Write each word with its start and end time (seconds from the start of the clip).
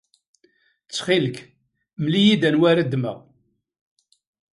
Ttxil-k, 0.83 1.37
mel-iyi-d 2.03 2.43
anwa 2.49 2.65
ara 2.71 2.83
ddmeɣ. 2.85 3.17